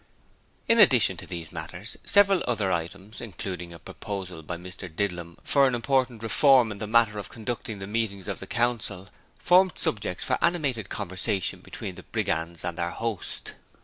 In 0.67 0.79
addition 0.79 1.15
to 1.17 1.27
these 1.27 1.51
matters, 1.51 1.95
several 2.03 2.41
other 2.47 2.71
items, 2.71 3.21
including 3.21 3.71
a 3.71 3.77
proposal 3.77 4.41
by 4.41 4.57
Mr 4.57 4.89
Didlum 4.89 5.37
for 5.43 5.67
an 5.67 5.75
important 5.75 6.23
reform 6.23 6.71
in 6.71 6.79
the 6.79 6.87
matter 6.87 7.19
of 7.19 7.29
conducting 7.29 7.77
the 7.77 7.85
meetings 7.85 8.27
of 8.27 8.39
the 8.39 8.47
Council, 8.47 9.09
formed 9.37 9.73
subjects 9.77 10.25
for 10.25 10.39
animated 10.41 10.89
conversation 10.89 11.59
between 11.59 11.93
the 11.93 12.01
brigands 12.09 12.65
and 12.65 12.79
their 12.79 12.89
host. 12.89 13.53